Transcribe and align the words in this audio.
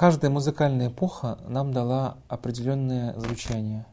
каждая 0.00 0.30
музыкальная 0.30 0.88
эпоха 0.88 1.36
нам 1.46 1.74
дала 1.74 2.16
определенное 2.26 3.12
звучание. 3.20 3.84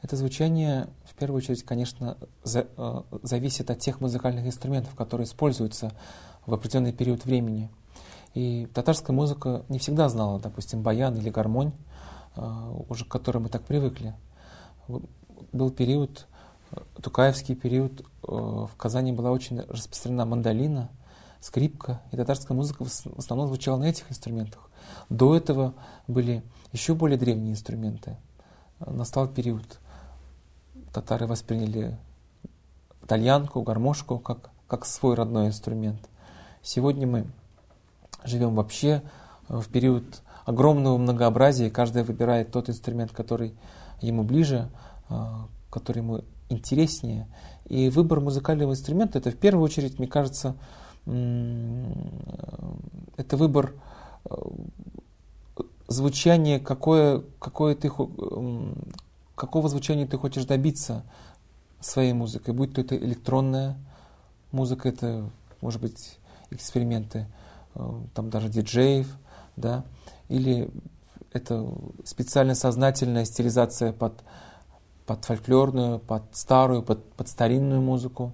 Это 0.00 0.16
звучание, 0.16 0.88
в 1.04 1.14
первую 1.14 1.36
очередь, 1.36 1.64
конечно, 1.64 2.16
за, 2.42 2.66
э, 2.78 3.02
зависит 3.22 3.70
от 3.70 3.78
тех 3.78 4.00
музыкальных 4.00 4.46
инструментов, 4.46 4.94
которые 4.94 5.26
используются 5.26 5.92
в 6.46 6.54
определенный 6.54 6.94
период 6.94 7.26
времени. 7.26 7.68
И 8.32 8.70
татарская 8.72 9.14
музыка 9.14 9.66
не 9.68 9.78
всегда 9.78 10.08
знала, 10.08 10.40
допустим, 10.40 10.80
баян 10.80 11.14
или 11.18 11.28
гармонь, 11.28 11.72
э, 12.36 12.72
уже 12.88 13.04
к 13.04 13.08
которой 13.08 13.40
мы 13.42 13.50
так 13.50 13.60
привыкли. 13.60 14.14
Был 15.52 15.70
период, 15.70 16.26
э, 16.70 16.80
Тукаевский 17.02 17.54
период, 17.54 18.00
э, 18.00 18.04
в 18.32 18.70
Казани 18.78 19.12
была 19.12 19.30
очень 19.30 19.60
распространена 19.60 20.24
мандолина, 20.24 20.88
скрипка, 21.40 22.00
и 22.12 22.16
татарская 22.16 22.56
музыка 22.56 22.84
в 22.84 23.18
основном 23.18 23.48
звучала 23.48 23.78
на 23.78 23.84
этих 23.84 24.10
инструментах. 24.10 24.70
До 25.08 25.36
этого 25.36 25.74
были 26.06 26.42
еще 26.72 26.94
более 26.94 27.18
древние 27.18 27.52
инструменты. 27.52 28.16
Настал 28.78 29.28
период, 29.28 29.78
татары 30.92 31.26
восприняли 31.26 31.98
тальянку, 33.06 33.62
гармошку 33.62 34.18
как, 34.18 34.50
как 34.66 34.86
свой 34.86 35.14
родной 35.14 35.48
инструмент. 35.48 36.08
Сегодня 36.62 37.06
мы 37.06 37.26
живем 38.24 38.54
вообще 38.54 39.02
в 39.48 39.68
период 39.68 40.22
огромного 40.44 40.96
многообразия, 40.98 41.70
каждый 41.70 42.02
выбирает 42.02 42.52
тот 42.52 42.68
инструмент, 42.68 43.12
который 43.12 43.54
ему 44.00 44.22
ближе, 44.22 44.68
а, 45.08 45.46
который 45.70 45.98
ему 45.98 46.24
интереснее. 46.48 47.28
И 47.66 47.88
выбор 47.90 48.20
музыкального 48.20 48.72
инструмента, 48.72 49.18
это 49.18 49.30
в 49.30 49.36
первую 49.36 49.64
очередь, 49.64 49.98
мне 49.98 50.08
кажется, 50.08 50.56
это 53.16 53.36
выбор 53.36 53.74
э, 54.24 54.34
звучания, 55.88 56.58
какое, 56.58 57.22
какое 57.38 57.74
ты, 57.74 57.90
какого 59.34 59.68
звучания 59.68 60.06
ты 60.06 60.16
хочешь 60.18 60.44
добиться 60.44 61.04
своей 61.80 62.12
музыкой. 62.12 62.54
Будь 62.54 62.74
то 62.74 62.80
это 62.80 62.96
электронная 62.96 63.76
музыка, 64.52 64.88
это, 64.88 65.28
может 65.60 65.80
быть, 65.80 66.18
эксперименты 66.50 67.26
э, 67.74 67.92
там 68.14 68.30
даже 68.30 68.48
диджеев, 68.48 69.08
да, 69.56 69.84
или 70.28 70.70
это 71.32 71.72
специально 72.04 72.54
сознательная 72.54 73.24
стилизация 73.24 73.92
под, 73.92 74.14
под 75.06 75.24
фольклорную, 75.24 75.98
под 75.98 76.24
старую, 76.32 76.82
под, 76.82 77.04
под 77.12 77.28
старинную 77.28 77.80
музыку. 77.80 78.32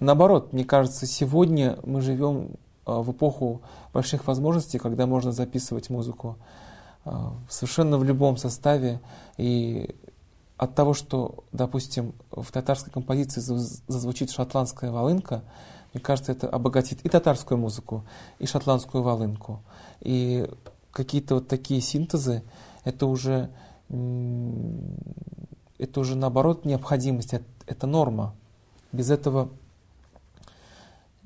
Наоборот, 0.00 0.52
мне 0.52 0.64
кажется, 0.64 1.06
сегодня 1.06 1.78
мы 1.82 2.00
живем 2.00 2.50
э, 2.86 2.92
в 2.92 3.10
эпоху 3.10 3.62
больших 3.92 4.26
возможностей, 4.26 4.78
когда 4.78 5.06
можно 5.06 5.32
записывать 5.32 5.90
музыку 5.90 6.36
э, 7.04 7.10
совершенно 7.48 7.98
в 7.98 8.04
любом 8.04 8.36
составе. 8.36 9.00
И 9.38 9.94
от 10.56 10.74
того, 10.74 10.94
что, 10.94 11.44
допустим, 11.52 12.14
в 12.30 12.50
татарской 12.52 12.92
композиции 12.92 13.40
зазвучит 13.40 14.30
шотландская 14.30 14.90
волынка, 14.90 15.42
мне 15.92 16.02
кажется, 16.02 16.32
это 16.32 16.48
обогатит 16.48 17.04
и 17.04 17.08
татарскую 17.08 17.58
музыку, 17.58 18.04
и 18.38 18.46
шотландскую 18.46 19.02
волынку. 19.02 19.62
И 20.00 20.48
какие-то 20.92 21.36
вот 21.36 21.48
такие 21.48 21.80
синтезы, 21.80 22.42
это 22.84 23.06
уже, 23.06 23.50
это 23.88 26.00
уже 26.00 26.16
наоборот 26.16 26.64
необходимость, 26.64 27.34
это 27.66 27.86
норма. 27.86 28.34
Без 28.92 29.10
этого, 29.10 29.50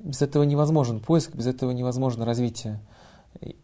без 0.03 0.21
этого 0.21 0.43
невозможен 0.43 0.99
поиск, 0.99 1.33
без 1.33 1.47
этого 1.47 1.71
невозможно 1.71 2.25
развитие, 2.25 2.79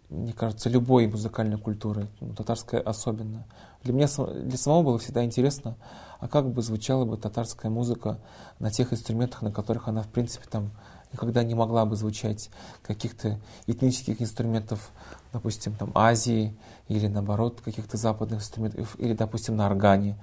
мне 0.09 0.33
кажется, 0.33 0.69
любой 0.69 1.07
музыкальной 1.07 1.57
культуры, 1.57 2.07
ну, 2.19 2.33
татарской 2.33 2.79
особенно. 2.79 3.45
Для 3.83 3.93
меня 3.93 4.07
для 4.07 4.57
самого 4.57 4.83
было 4.83 4.97
всегда 4.97 5.23
интересно, 5.23 5.75
а 6.19 6.27
как 6.27 6.51
бы 6.51 6.61
звучала 6.61 7.05
бы 7.05 7.17
татарская 7.17 7.69
музыка 7.69 8.19
на 8.57 8.71
тех 8.71 8.91
инструментах, 8.91 9.41
на 9.41 9.51
которых 9.51 9.87
она, 9.87 10.01
в 10.01 10.07
принципе, 10.07 10.47
там 10.49 10.71
никогда 11.13 11.43
не 11.43 11.55
могла 11.55 11.85
бы 11.85 11.95
звучать 11.95 12.49
каких-то 12.81 13.39
этнических 13.67 14.21
инструментов, 14.21 14.91
допустим, 15.33 15.75
там 15.75 15.91
Азии 15.93 16.57
или 16.87 17.07
наоборот 17.07 17.61
каких-то 17.61 17.97
западных 17.97 18.39
инструментов, 18.39 18.95
или, 18.99 19.13
допустим, 19.13 19.55
на 19.55 19.67
органе. 19.67 20.17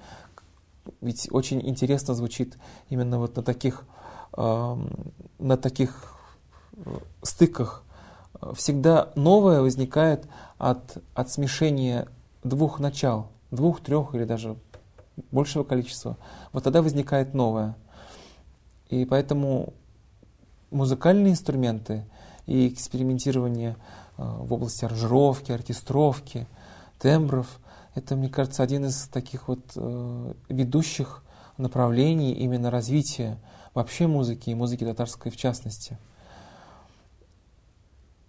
Ведь 1.01 1.27
очень 1.31 1.65
интересно 1.67 2.13
звучит 2.13 2.57
именно 2.89 3.19
вот 3.19 3.35
на 3.35 3.43
таких, 3.43 3.85
на 4.35 5.57
таких 5.57 6.15
э, 6.73 6.97
стыках. 7.23 7.83
Всегда 8.53 9.11
новое 9.15 9.61
возникает 9.61 10.27
от, 10.57 10.97
от 11.13 11.31
смешения 11.31 12.07
двух 12.43 12.79
начал, 12.79 13.29
двух, 13.51 13.81
трех 13.81 14.13
или 14.13 14.25
даже 14.25 14.57
большего 15.31 15.63
количества. 15.63 16.17
Вот 16.53 16.63
тогда 16.63 16.81
возникает 16.81 17.33
новое. 17.33 17.75
И 18.89 19.05
поэтому 19.05 19.73
музыкальные 20.71 21.33
инструменты 21.33 22.05
и 22.45 22.67
экспериментирование 22.67 23.75
э, 24.17 24.23
в 24.23 24.53
области 24.53 24.85
аранжировки, 24.85 25.51
оркестровки, 25.51 26.47
тембров. 26.99 27.59
Это, 27.95 28.15
мне 28.15 28.29
кажется, 28.29 28.63
один 28.63 28.85
из 28.85 29.07
таких 29.07 29.47
вот 29.47 29.71
э, 29.75 30.33
ведущих 30.49 31.23
направлений 31.57 32.33
именно 32.33 32.69
развития 32.69 33.37
вообще 33.77 34.07
музыки 34.07 34.49
и 34.49 34.55
музыки 34.55 34.83
татарской 34.83 35.31
в 35.31 35.37
частности. 35.37 35.97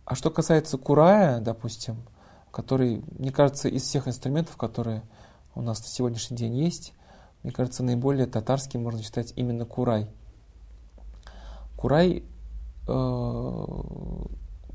А 0.04 0.14
что 0.14 0.30
касается 0.30 0.78
курая, 0.78 1.40
допустим, 1.40 1.96
который, 2.50 3.02
мне 3.18 3.30
кажется, 3.30 3.68
из 3.68 3.82
всех 3.82 4.08
инструментов, 4.08 4.56
которые 4.56 5.02
у 5.54 5.60
нас 5.62 5.80
на 5.80 5.88
сегодняшний 5.88 6.36
день 6.36 6.56
есть, 6.56 6.94
мне 7.42 7.52
кажется, 7.52 7.82
наиболее 7.82 8.26
татарским 8.26 8.82
можно 8.82 9.02
считать 9.02 9.32
именно 9.36 9.64
курай– 9.64 10.08
Курай, 11.78 12.24
э, 12.88 13.66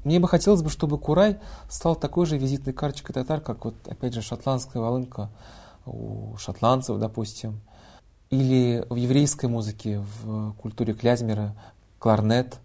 мне 0.06 0.20
бы 0.22 0.28
хотелось 0.30 0.62
бы, 0.62 0.70
чтобы 0.70 0.98
Курай 0.98 1.38
стал 1.70 1.98
такой 1.98 2.26
же 2.26 2.38
визитной 2.38 2.72
карточкой 2.72 3.14
татар, 3.14 3.42
как 3.42 3.66
вот, 3.66 3.76
опять 3.90 4.14
же, 4.14 4.22
шотландская 4.22 4.82
волынка 4.82 5.30
у 5.86 6.38
шотландцев, 6.38 6.98
допустим, 7.00 7.60
или 8.34 8.86
в 8.90 8.96
еврейской 8.96 9.46
музыке, 9.46 10.04
в 10.24 10.54
культуре 10.54 10.94
клязьмера, 10.94 11.56
кларнет. 12.00 12.60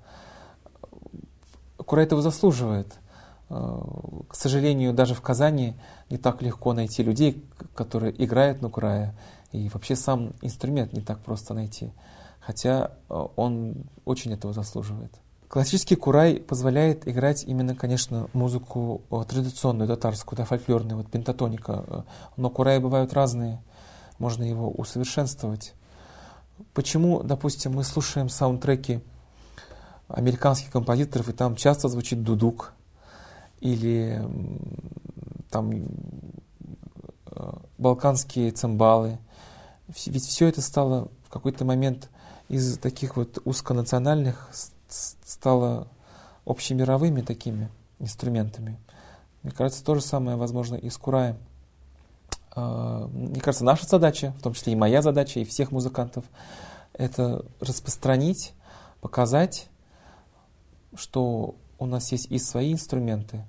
Курай 1.77 2.07
этого 2.07 2.23
заслуживает. 2.23 2.95
Э, 3.51 3.81
к 4.29 4.35
сожалению, 4.35 4.93
даже 4.93 5.15
в 5.15 5.21
Казани 5.21 5.75
не 6.11 6.19
так 6.19 6.43
легко 6.43 6.73
найти 6.73 7.03
людей, 7.03 7.45
которые 7.75 8.13
играют 8.23 8.63
на 8.63 8.71
курае, 8.71 9.15
и 9.53 9.69
вообще 9.69 9.97
сам 9.97 10.33
инструмент 10.43 10.93
не 10.93 11.01
так 11.01 11.21
просто 11.21 11.55
найти 11.55 11.93
хотя 12.49 12.93
э, 13.11 13.27
он 13.37 13.75
очень 14.07 14.33
этого 14.33 14.55
заслуживает. 14.55 15.13
Классический 15.49 15.97
курай 15.97 16.37
позволяет 16.37 17.07
играть 17.07 17.45
именно, 17.45 17.75
конечно, 17.75 18.31
музыку 18.33 19.03
э, 19.11 19.23
традиционную, 19.29 19.87
татарскую, 19.87 20.39
да, 20.39 20.47
фольклорную, 20.47 20.97
вот 20.97 21.11
пентатоника. 21.11 22.07
Но 22.39 22.49
кураи 22.49 22.79
бывают 22.79 23.13
разные, 23.13 23.63
можно 24.19 24.43
его 24.43 24.71
усовершенствовать. 24.71 25.75
Почему, 26.75 27.23
допустим, 27.23 27.75
мы 27.75 27.85
слушаем 27.85 28.29
саундтреки 28.29 29.01
американских 30.09 30.71
композиторов, 30.71 31.29
и 31.29 31.33
там 31.33 31.57
часто 31.57 31.89
звучит 31.89 32.23
дудук, 32.23 32.73
или 33.61 34.23
там 35.51 35.87
балканские 37.77 38.51
цимбалы. 38.51 39.19
Ведь 40.07 40.25
все 40.25 40.49
это 40.49 40.61
стало 40.63 41.09
в 41.25 41.31
какой-то 41.31 41.65
момент 41.65 42.11
из 42.49 42.79
таких 42.79 43.17
вот 43.17 43.39
узконациональных 43.45 44.51
стало 44.89 45.89
общемировыми 46.45 47.21
такими 47.21 47.69
инструментами. 47.99 48.79
Мне 49.43 49.53
кажется, 49.53 49.85
то 49.85 49.95
же 49.95 50.01
самое 50.01 50.37
возможно 50.37 50.75
и 50.75 50.89
с 50.89 50.97
Кураем. 50.97 51.37
А, 52.59 53.07
мне 53.13 53.41
кажется, 53.41 53.65
наша 53.65 53.87
задача, 53.87 54.35
в 54.39 54.43
том 54.43 54.53
числе 54.53 54.73
и 54.73 54.77
моя 54.77 55.01
задача, 55.01 55.39
и 55.39 55.45
всех 55.45 55.71
музыкантов, 55.71 56.25
это 56.93 57.45
распространить, 57.61 58.53
показать, 59.01 59.69
что 60.95 61.55
у 61.79 61.87
нас 61.87 62.11
есть 62.11 62.27
и 62.31 62.39
свои 62.39 62.73
инструменты, 62.73 63.47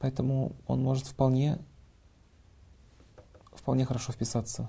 поэтому 0.00 0.52
он 0.66 0.82
может 0.82 1.06
вполне, 1.06 1.58
вполне 3.52 3.84
хорошо 3.84 4.12
вписаться 4.12 4.68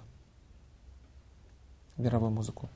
в 1.95 2.01
мировую 2.01 2.31
музыку. 2.31 2.69